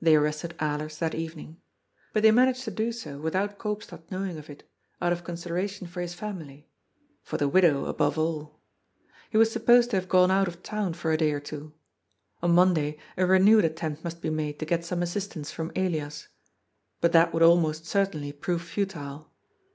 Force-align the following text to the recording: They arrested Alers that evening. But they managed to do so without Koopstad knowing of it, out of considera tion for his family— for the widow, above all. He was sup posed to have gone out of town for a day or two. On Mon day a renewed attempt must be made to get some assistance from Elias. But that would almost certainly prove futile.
They 0.00 0.16
arrested 0.16 0.54
Alers 0.60 0.98
that 0.98 1.14
evening. 1.14 1.58
But 2.14 2.22
they 2.22 2.30
managed 2.30 2.62
to 2.64 2.70
do 2.70 2.90
so 2.90 3.18
without 3.18 3.58
Koopstad 3.58 4.10
knowing 4.10 4.38
of 4.38 4.48
it, 4.48 4.66
out 4.98 5.12
of 5.12 5.24
considera 5.24 5.68
tion 5.68 5.88
for 5.88 6.00
his 6.00 6.14
family— 6.14 6.70
for 7.22 7.36
the 7.36 7.46
widow, 7.48 7.84
above 7.84 8.16
all. 8.16 8.62
He 9.28 9.36
was 9.36 9.52
sup 9.52 9.66
posed 9.66 9.90
to 9.90 9.96
have 9.96 10.08
gone 10.08 10.30
out 10.30 10.48
of 10.48 10.62
town 10.62 10.94
for 10.94 11.12
a 11.12 11.18
day 11.18 11.32
or 11.32 11.40
two. 11.40 11.74
On 12.42 12.52
Mon 12.52 12.72
day 12.72 12.98
a 13.18 13.26
renewed 13.26 13.66
attempt 13.66 14.02
must 14.02 14.22
be 14.22 14.30
made 14.30 14.58
to 14.58 14.64
get 14.64 14.86
some 14.86 15.02
assistance 15.02 15.50
from 15.52 15.70
Elias. 15.76 16.28
But 17.02 17.12
that 17.12 17.34
would 17.34 17.42
almost 17.42 17.84
certainly 17.84 18.32
prove 18.32 18.62
futile. 18.62 19.34